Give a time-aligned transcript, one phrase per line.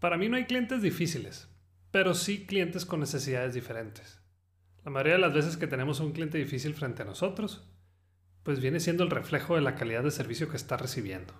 [0.00, 1.50] Para mí no hay clientes difíciles,
[1.90, 4.22] pero sí clientes con necesidades diferentes.
[4.82, 7.70] La mayoría de las veces que tenemos un cliente difícil frente a nosotros,
[8.42, 11.34] pues viene siendo el reflejo de la calidad de servicio que está recibiendo.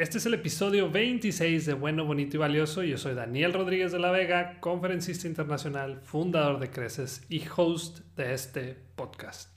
[0.00, 2.82] Este es el episodio 26 de Bueno, Bonito y Valioso.
[2.82, 8.32] Yo soy Daniel Rodríguez de la Vega, conferencista internacional, fundador de Creces y host de
[8.32, 9.54] este podcast.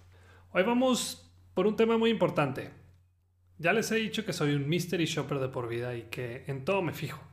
[0.52, 2.72] Hoy vamos por un tema muy importante.
[3.58, 6.66] Ya les he dicho que soy un mystery shopper de por vida y que en
[6.66, 7.24] todo me fijo.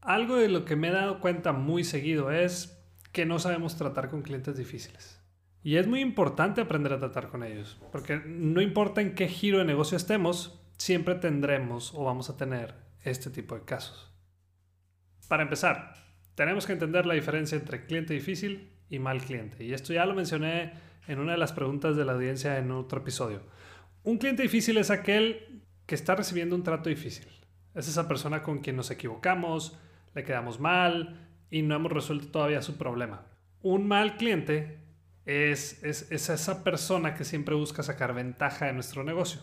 [0.00, 2.76] Algo de lo que me he dado cuenta muy seguido es
[3.12, 5.22] que no sabemos tratar con clientes difíciles.
[5.62, 9.58] Y es muy importante aprender a tratar con ellos, porque no importa en qué giro
[9.58, 14.12] de negocio estemos, siempre tendremos o vamos a tener este tipo de casos.
[15.28, 15.94] Para empezar,
[16.34, 19.64] tenemos que entender la diferencia entre cliente difícil y mal cliente.
[19.64, 20.74] Y esto ya lo mencioné
[21.08, 23.42] en una de las preguntas de la audiencia en otro episodio.
[24.02, 27.26] Un cliente difícil es aquel que está recibiendo un trato difícil.
[27.74, 29.78] Es esa persona con quien nos equivocamos,
[30.14, 33.26] le quedamos mal y no hemos resuelto todavía su problema.
[33.62, 34.80] Un mal cliente
[35.24, 39.42] es, es, es esa persona que siempre busca sacar ventaja de nuestro negocio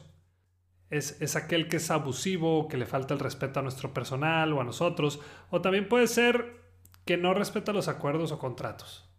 [0.98, 4.64] es, aquel que es abusivo, que le falta el respeto a nuestro personal o a
[4.64, 5.20] nosotros,
[5.50, 6.62] o también puede ser
[7.06, 9.10] que no respeta los acuerdos o contratos.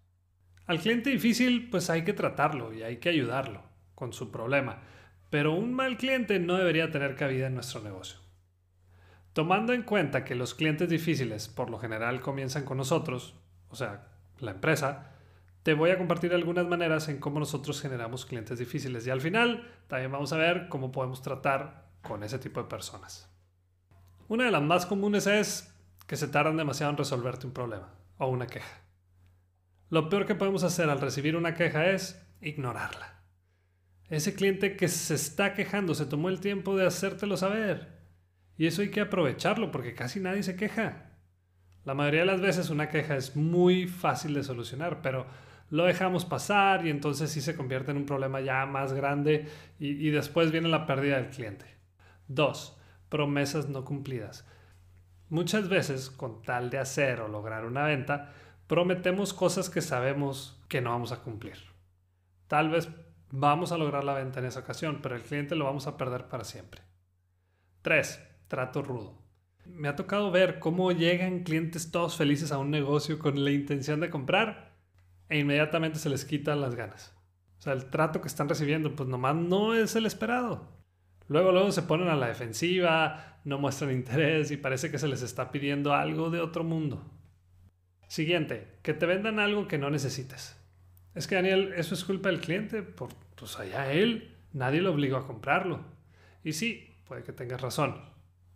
[0.66, 3.62] Al cliente difícil pues hay que tratarlo y hay que ayudarlo
[3.94, 4.82] con su problema,
[5.30, 8.18] pero un mal cliente no debería tener cabida en nuestro negocio.
[9.32, 13.34] Tomando en cuenta que los clientes difíciles por lo general comienzan con nosotros,
[13.68, 15.13] o sea, la empresa,
[15.64, 19.66] te voy a compartir algunas maneras en cómo nosotros generamos clientes difíciles y al final
[19.88, 23.34] también vamos a ver cómo podemos tratar con ese tipo de personas.
[24.28, 25.74] Una de las más comunes es
[26.06, 28.82] que se tardan demasiado en resolverte un problema o una queja.
[29.88, 33.22] Lo peor que podemos hacer al recibir una queja es ignorarla.
[34.10, 38.02] Ese cliente que se está quejando se tomó el tiempo de hacértelo saber.
[38.58, 41.12] Y eso hay que aprovecharlo porque casi nadie se queja.
[41.84, 45.26] La mayoría de las veces una queja es muy fácil de solucionar, pero
[45.70, 49.48] lo dejamos pasar y entonces sí se convierte en un problema ya más grande
[49.78, 51.66] y, después viene la pérdida del cliente.
[52.28, 54.46] Dos, promesas no cumplidas.
[55.28, 58.32] Muchas veces, con tal de hacer o lograr una venta,
[58.66, 61.56] prometemos cosas que sabemos que no vamos a cumplir.
[62.46, 62.88] Tal vez
[63.30, 66.28] vamos a lograr la venta en esa ocasión, pero el cliente lo vamos a perder
[66.28, 66.82] para siempre.
[67.82, 69.18] Tres, Trato rudo.
[69.64, 74.00] Me ha tocado ver cómo llegan clientes todos felices a un negocio con la intención
[74.00, 74.73] de comprar
[75.28, 77.14] e inmediatamente se les quitan las ganas.
[77.58, 80.68] O sea, el trato que están recibiendo, pues nomás no es el esperado.
[81.28, 85.22] Luego, luego se ponen a la defensiva, no muestran interés y parece que se les
[85.22, 87.10] está pidiendo algo de otro mundo.
[88.06, 90.60] Siguiente, que te vendan algo que no necesites.
[91.14, 95.16] Es que Daniel, eso es culpa del cliente, por, pues allá él, nadie lo obligó
[95.16, 95.80] a comprarlo.
[96.42, 97.96] Y sí, puede que tengas razón.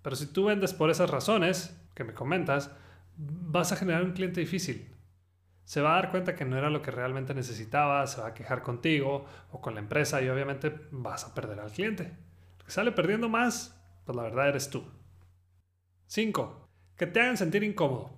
[0.02, 2.70] Pero si tú vendes por esas razones que me comentas,
[3.16, 4.97] vas a generar un cliente difícil
[5.68, 8.32] se va a dar cuenta que no era lo que realmente necesitaba, se va a
[8.32, 12.04] quejar contigo o con la empresa y obviamente vas a perder al cliente.
[12.04, 14.82] El que sale perdiendo más, pues la verdad eres tú.
[16.06, 16.70] 5.
[16.96, 18.10] Que te hagan sentir incómodo.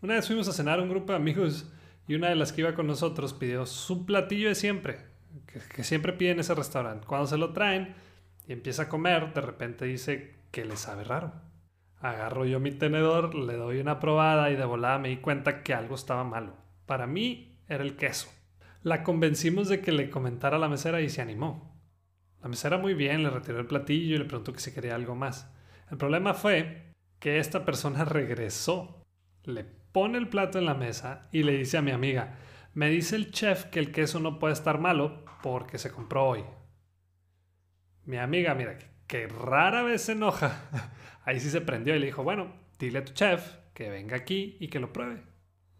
[0.00, 1.70] Una vez fuimos a cenar un grupo de amigos
[2.06, 5.04] y una de las que iba con nosotros pidió su platillo de siempre,
[5.46, 7.06] que, que siempre pide en ese restaurante.
[7.06, 7.96] Cuando se lo traen
[8.46, 11.34] y empieza a comer, de repente dice que le sabe raro.
[12.00, 15.74] Agarro yo mi tenedor, le doy una probada y de volada me di cuenta que
[15.74, 16.66] algo estaba malo.
[16.88, 18.30] Para mí era el queso.
[18.82, 21.78] La convencimos de que le comentara a la mesera y se animó.
[22.40, 25.14] La mesera muy bien, le retiró el platillo y le preguntó que si quería algo
[25.14, 25.52] más.
[25.90, 29.04] El problema fue que esta persona regresó,
[29.44, 32.38] le pone el plato en la mesa y le dice a mi amiga,
[32.72, 36.44] me dice el chef que el queso no puede estar malo porque se compró hoy.
[38.06, 40.70] Mi amiga, mira, que, rara vez se enoja.
[41.26, 44.56] Ahí sí se prendió y le dijo, bueno, dile a tu chef que venga aquí
[44.58, 45.28] y que lo pruebe.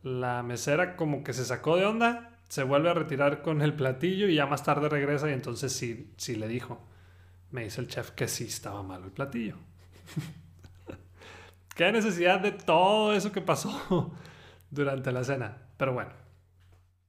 [0.02, 4.28] La mesera como que se sacó de onda, se vuelve a retirar con el platillo
[4.28, 6.80] y ya más tarde regresa y entonces sí, sí le dijo.
[7.50, 9.56] Me dice el chef que sí estaba malo el platillo.
[11.74, 14.14] Qué necesidad de todo eso que pasó
[14.70, 15.68] durante la cena.
[15.76, 16.10] Pero bueno.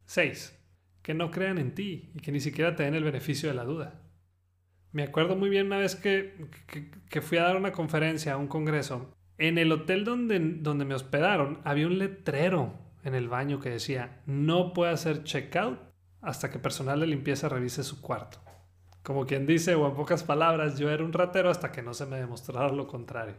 [0.06, 0.56] 6.
[1.02, 3.64] Que no crean en ti y que ni siquiera te den el beneficio de la
[3.64, 4.02] duda.
[4.92, 6.36] Me acuerdo muy bien una vez que,
[7.10, 9.16] que, fui a dar una conferencia a un congreso.
[9.40, 14.22] En el hotel donde, donde me hospedaron había un letrero en el baño que decía
[14.26, 15.80] no puede hacer checkout
[16.22, 18.40] hasta que personal de limpieza revise su cuarto.
[19.02, 22.06] Como quien dice, o en pocas palabras, yo era un ratero hasta que no se
[22.06, 23.36] me demostrara lo contrario.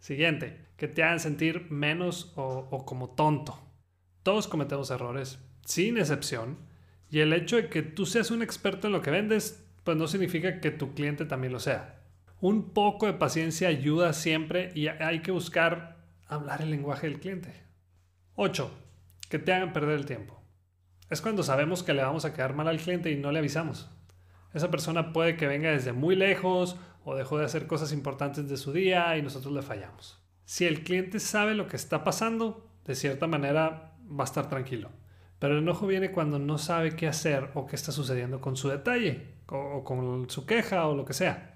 [0.00, 3.56] Siguiente, que te hagan sentir menos o, o como tonto.
[4.24, 6.58] Todos cometemos errores, sin excepción,
[7.08, 10.08] y el hecho de que tú seas un experto en lo que vendes, pues no
[10.08, 12.01] significa que tu cliente también lo sea.
[12.42, 17.62] Un poco de paciencia ayuda siempre y hay que buscar hablar el lenguaje del cliente.
[18.34, 18.68] 8.
[19.28, 20.42] Que te hagan perder el tiempo.
[21.08, 23.90] Es cuando sabemos que le vamos a quedar mal al cliente y no le avisamos.
[24.54, 28.56] Esa persona puede que venga desde muy lejos o dejó de hacer cosas importantes de
[28.56, 30.20] su día y nosotros le fallamos.
[30.44, 34.90] Si el cliente sabe lo que está pasando, de cierta manera va a estar tranquilo.
[35.38, 38.68] Pero el enojo viene cuando no sabe qué hacer o qué está sucediendo con su
[38.68, 41.51] detalle, o con su queja o lo que sea.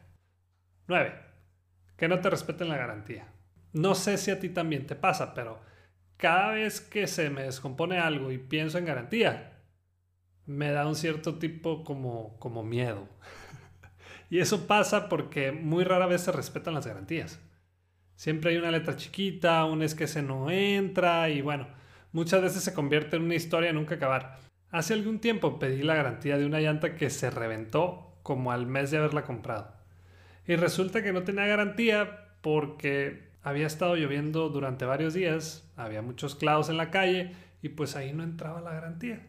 [0.89, 1.15] 9.
[1.97, 3.27] Que no te respeten la garantía.
[3.73, 5.61] No sé si a ti también te pasa, pero
[6.17, 9.53] cada vez que se me descompone algo y pienso en garantía,
[10.47, 13.09] me da un cierto tipo como, como miedo.
[14.31, 17.41] y eso pasa porque muy rara vez se respetan las garantías.
[18.15, 21.69] Siempre hay una letra chiquita, un es que se no entra y bueno,
[22.13, 24.39] muchas veces se convierte en una historia nunca acabar.
[24.71, 28.91] Hace algún tiempo pedí la garantía de una llanta que se reventó como al mes
[28.91, 29.76] de haberla comprado.
[30.47, 36.35] Y resulta que no tenía garantía porque había estado lloviendo durante varios días, había muchos
[36.35, 37.33] clavos en la calle
[37.63, 39.27] y pues ahí no entraba la garantía.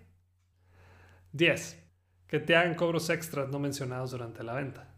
[1.34, 1.84] 10.
[2.28, 4.94] Que te hagan cobros extras no mencionados durante la venta.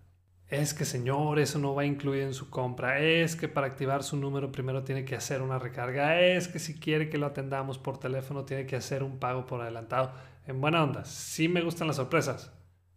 [0.48, 3.00] Es que señor, eso no va incluido en su compra.
[3.00, 6.20] Es que para activar su número primero tiene que hacer una recarga.
[6.22, 9.62] Es que si quiere que lo atendamos por teléfono tiene que hacer un pago por
[9.62, 10.12] adelantado.
[10.48, 12.52] En buena onda, sí me gustan las sorpresas,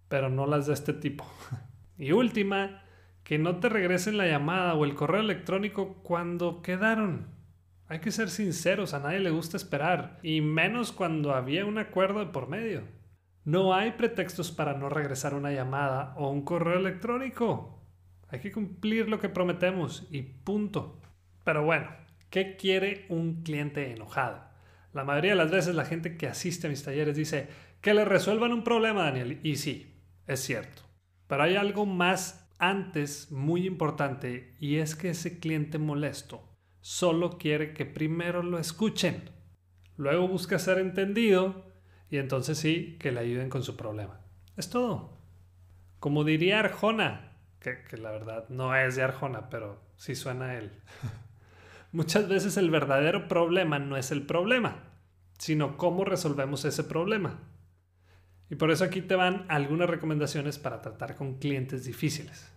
[0.09, 1.27] pero no las de este tipo.
[1.99, 2.83] y última,
[3.25, 7.27] que no te regresen la llamada o el correo electrónico cuando quedaron.
[7.89, 12.21] Hay que ser sinceros, a nadie le gusta esperar, y menos cuando había un acuerdo
[12.21, 12.83] de por medio.
[13.45, 17.83] No hay pretextos para no regresar una llamada o un correo electrónico.
[18.29, 21.01] Hay que cumplir lo que prometemos y punto.
[21.45, 21.91] Pero bueno,
[22.31, 24.43] ¿qué quiere un cliente enojado?
[24.93, 27.49] La mayoría de las veces la gente que asiste a mis talleres dice
[27.81, 29.41] que le resuelvan un problema, Daniel.
[29.43, 29.95] Y sí,
[30.27, 30.83] es cierto.
[31.27, 36.49] Pero hay algo más antes muy importante y es que ese cliente molesto
[36.81, 39.31] solo quiere que primero lo escuchen.
[39.97, 41.65] Luego busca ser entendido
[42.09, 44.21] y entonces sí que le ayuden con su problema.
[44.57, 45.19] Es todo.
[45.99, 50.59] Como diría Arjona, que, que la verdad no es de Arjona, pero sí suena a
[50.59, 50.71] él.
[51.91, 54.85] Muchas veces el verdadero problema no es el problema,
[55.37, 57.41] sino cómo resolvemos ese problema.
[58.53, 62.53] Y por eso aquí te van algunas recomendaciones para tratar con clientes difíciles.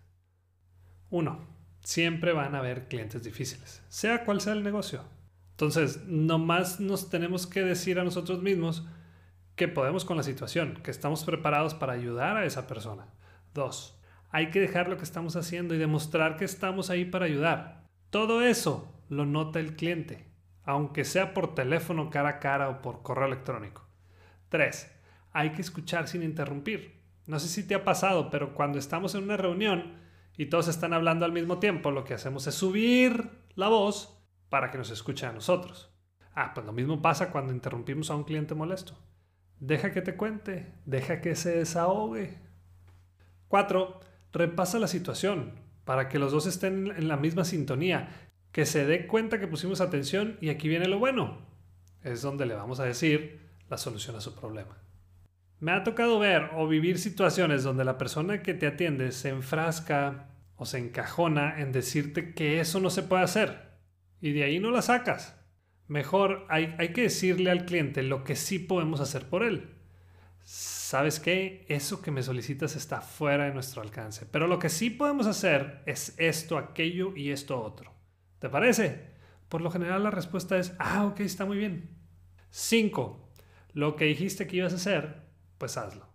[1.09, 1.47] 1.
[1.79, 5.03] Siempre van a haber clientes difíciles, sea cual sea el negocio.
[5.51, 8.85] Entonces, nomás nos tenemos que decir a nosotros mismos,
[9.55, 13.07] que podemos con la situación, que estamos preparados para ayudar a esa persona.
[13.53, 13.97] Dos,
[14.31, 17.85] hay que dejar lo que estamos haciendo y demostrar que estamos ahí para ayudar.
[18.09, 20.27] Todo eso lo nota el cliente,
[20.65, 23.87] aunque sea por teléfono cara a cara o por correo electrónico.
[24.49, 24.91] Tres,
[25.35, 27.01] hay que escuchar sin interrumpir.
[27.27, 29.95] No sé si te ha pasado, pero cuando estamos en una reunión
[30.37, 34.17] y todos están hablando al mismo tiempo, lo que hacemos es subir la voz
[34.47, 35.93] para que nos escuche a nosotros.
[36.35, 38.97] Ah, pues lo mismo pasa cuando interrumpimos a un cliente molesto.
[39.59, 42.37] Deja que te cuente, deja que se desahogue.
[43.49, 43.99] 4.
[44.31, 49.05] Repasa la situación para que los dos estén en la misma sintonía, que se dé
[49.05, 51.39] cuenta que pusimos atención y aquí viene lo bueno.
[52.03, 54.84] Es donde le vamos a decir la solución a su problema.
[55.65, 60.27] Me ha tocado ver o vivir situaciones donde la persona que te atiende se enfrasca
[60.57, 63.71] o se encajona en decirte que eso no se puede hacer
[64.21, 65.43] y de ahí no la sacas.
[65.87, 69.73] Mejor hay, que decirle al cliente lo que sí podemos hacer por él.
[70.43, 71.65] ¿Sabes qué?
[71.67, 74.27] Eso que me solicitas está fuera de nuestro alcance.
[74.27, 77.91] Pero lo que sí podemos hacer es esto, aquello y esto otro.
[78.37, 79.15] ¿Te parece?
[79.49, 81.89] Por lo general la respuesta es, ah, ok, está muy bien.
[82.51, 83.31] 5.
[83.73, 85.24] Lo que dijiste que ibas a hacer,
[85.57, 86.07] pues hazlo.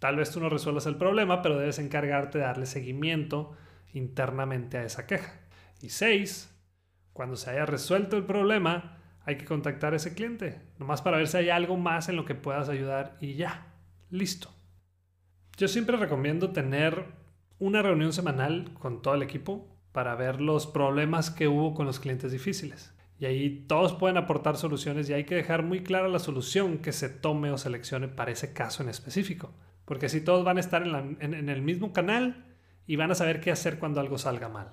[0.00, 3.56] Tal vez tú no resuelvas el problema, pero debes encargarte de darle seguimiento
[3.92, 5.40] internamente a esa queja.
[5.80, 6.54] Y 6
[7.14, 11.28] cuando se haya resuelto el problema, hay que contactar a ese cliente, nomás para ver
[11.28, 13.72] si hay algo más en lo que puedas ayudar y ya,
[14.10, 14.50] listo.
[15.56, 17.06] Yo siempre recomiendo tener
[17.60, 22.00] una reunión semanal con todo el equipo para ver los problemas que hubo con los
[22.00, 22.93] clientes difíciles.
[23.18, 26.92] Y ahí todos pueden aportar soluciones y hay que dejar muy clara la solución que
[26.92, 29.52] se tome o seleccione para ese caso en específico.
[29.84, 32.56] porque así todos van a estar en, el mismo canal
[32.86, 34.70] y van a saber qué hacer cuando algo salga mal.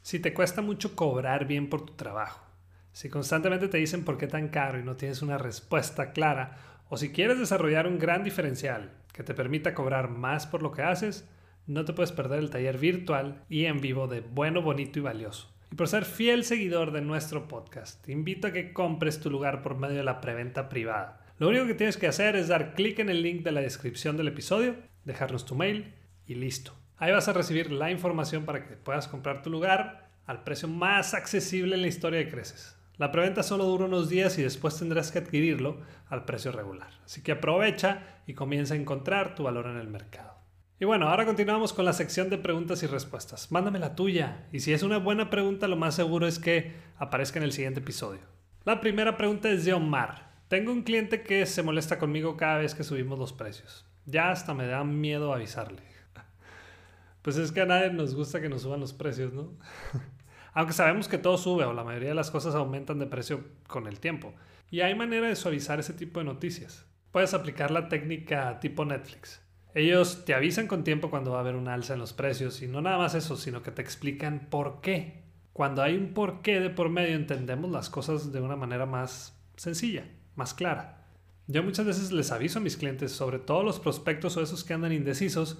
[0.00, 2.44] Si te cuesta mucho cobrar bien por tu trabajo,
[2.92, 6.56] si constantemente te dicen por qué tan caro y no tienes una respuesta clara,
[6.88, 10.80] o si quieres desarrollar un gran diferencial que te permita cobrar más por lo que
[10.80, 11.28] haces,
[11.66, 15.54] no te puedes perder el taller virtual y en vivo de Bueno, Bonito y Valioso.
[15.70, 19.60] Y por ser fiel seguidor de nuestro podcast, te invito a que compres tu lugar
[19.60, 21.20] por medio de la preventa privada.
[21.36, 24.16] Lo único que tienes que hacer es dar clic en el link de la descripción
[24.16, 25.92] del episodio, dejarnos tu mail
[26.24, 26.72] y listo.
[26.96, 31.12] Ahí vas a recibir la información para que puedas comprar tu lugar al precio más
[31.12, 32.74] accesible en la historia de Creces.
[33.00, 35.80] La preventa solo dura unos días y después tendrás que adquirirlo
[36.10, 36.90] al precio regular.
[37.02, 40.34] Así que aprovecha y comienza a encontrar tu valor en el mercado.
[40.78, 43.50] Y bueno, ahora continuamos con la sección de preguntas y respuestas.
[43.50, 44.46] Mándame la tuya.
[44.52, 47.80] Y si es una buena pregunta, lo más seguro es que aparezca en el siguiente
[47.80, 48.20] episodio.
[48.66, 50.32] La primera pregunta es de Omar.
[50.48, 53.86] Tengo un cliente que se molesta conmigo cada vez que subimos los precios.
[54.04, 55.80] Ya hasta me da miedo avisarle.
[57.22, 59.52] Pues es que a nadie nos gusta que nos suban los precios, ¿no?
[60.52, 63.86] Aunque sabemos que todo sube o la mayoría de las cosas aumentan de precio con
[63.86, 64.34] el tiempo.
[64.70, 66.86] Y hay manera de suavizar ese tipo de noticias.
[67.12, 69.42] Puedes aplicar la técnica tipo Netflix.
[69.74, 72.66] Ellos te avisan con tiempo cuando va a haber un alza en los precios y
[72.66, 75.22] no nada más eso, sino que te explican por qué.
[75.52, 79.38] Cuando hay un por qué de por medio entendemos las cosas de una manera más
[79.56, 80.04] sencilla,
[80.34, 81.06] más clara.
[81.46, 84.74] Yo muchas veces les aviso a mis clientes, sobre todo los prospectos o esos que
[84.74, 85.58] andan indecisos,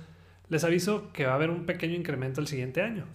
[0.49, 3.07] les aviso que va a haber un pequeño incremento el siguiente año.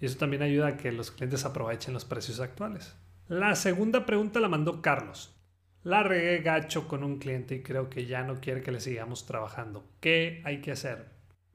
[0.00, 2.94] Y eso también ayuda a que los clientes aprovechen los precios actuales.
[3.28, 5.34] La segunda pregunta la mandó Carlos.
[5.82, 9.26] La regué gacho con un cliente y creo que ya no quiere que le sigamos
[9.26, 9.88] trabajando.
[10.00, 11.06] ¿Qué hay que hacer?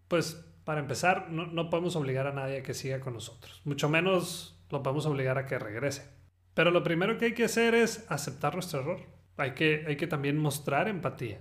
[0.07, 3.61] Pues para empezar, no, podemos obligar a nadie a que siga con nosotros.
[3.65, 6.07] Mucho menos lo podemos obligar a que regrese.
[6.53, 9.01] Pero lo primero que hay que hacer es aceptar nuestro error.
[9.37, 11.39] Hay que, hay que también mostrar empatía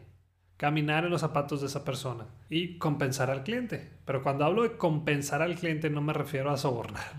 [0.60, 3.88] caminar en los zapatos de esa persona y compensar al cliente.
[4.04, 7.14] Pero cuando hablo de compensar al cliente no me refiero a sobornar,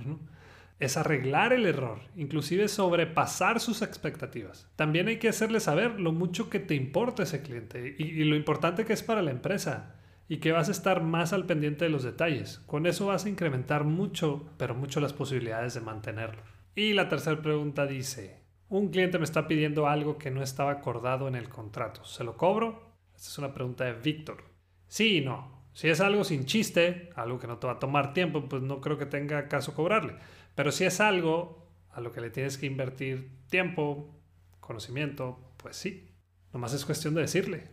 [0.79, 4.69] es arreglar el error, inclusive sobrepasar sus expectativas.
[4.75, 8.85] También hay que hacerle saber lo mucho que te importa ese cliente y, lo importante
[8.85, 9.95] que es para la empresa
[10.29, 12.59] y que vas a estar más al pendiente de los detalles.
[12.67, 16.43] Con eso vas a incrementar mucho, pero mucho las posibilidades de mantenerlo.
[16.75, 21.27] Y la tercera pregunta dice, un cliente me está pidiendo algo que no estaba acordado
[21.27, 22.05] en el contrato.
[22.05, 22.90] ¿Se lo cobro?
[23.21, 24.43] Esta es una pregunta de Víctor.
[24.87, 25.67] Sí y no.
[25.73, 28.81] Si es algo sin chiste, algo que no te va a tomar tiempo, pues no
[28.81, 30.15] creo que tenga caso cobrarle.
[30.55, 34.09] Pero si es algo a lo que le tienes que invertir tiempo,
[34.59, 36.09] conocimiento, pues sí.
[36.51, 37.67] Nomás es cuestión de decirle.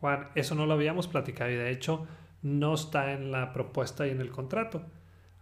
[0.00, 2.06] Juan, eso no lo habíamos platicado y de hecho
[2.40, 4.86] no está en la propuesta y en el contrato.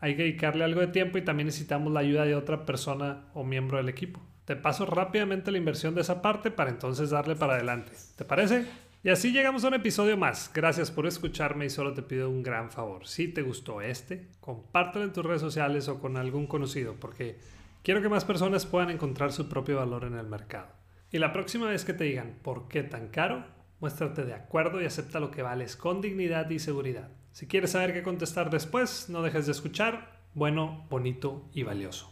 [0.00, 3.44] Hay que dedicarle algo de tiempo y también necesitamos la ayuda de otra persona o
[3.44, 4.20] miembro del equipo.
[4.46, 7.92] Te paso rápidamente la inversión de esa parte para entonces darle para adelante.
[8.16, 8.66] ¿Te parece?
[9.04, 10.50] Y así llegamos a un episodio más.
[10.54, 13.06] Gracias por escucharme y solo te pido un gran favor.
[13.06, 17.36] Si te gustó este, compártelo en tus redes sociales o con algún conocido porque
[17.82, 20.68] quiero que más personas puedan encontrar su propio valor en el mercado.
[21.12, 23.44] Y la próxima vez que te digan por qué tan caro,
[23.78, 27.10] muéstrate de acuerdo y acepta lo que vales con dignidad y seguridad.
[27.32, 30.22] Si quieres saber qué contestar después, no dejes de escuchar.
[30.32, 32.10] Bueno, bonito y valioso.